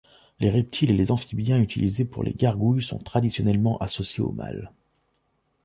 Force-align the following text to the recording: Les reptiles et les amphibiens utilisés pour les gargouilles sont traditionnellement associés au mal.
Les 0.39 0.49
reptiles 0.49 0.89
et 0.89 0.97
les 0.97 1.11
amphibiens 1.11 1.59
utilisés 1.59 2.05
pour 2.05 2.23
les 2.23 2.33
gargouilles 2.33 2.81
sont 2.81 2.97
traditionnellement 2.97 3.77
associés 3.77 4.23
au 4.23 4.31
mal. 4.31 4.71